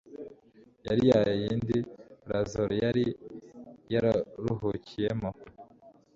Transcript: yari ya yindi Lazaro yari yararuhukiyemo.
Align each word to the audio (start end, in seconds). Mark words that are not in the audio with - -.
yari 0.85 1.03
ya 1.11 1.21
yindi 1.41 1.77
Lazaro 2.29 2.73
yari 2.85 3.05
yararuhukiyemo. 3.93 5.29